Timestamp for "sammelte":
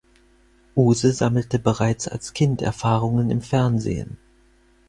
1.13-1.59